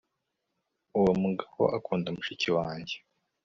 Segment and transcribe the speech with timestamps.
[0.97, 2.95] uwo mugabo akunda mushiki wanjye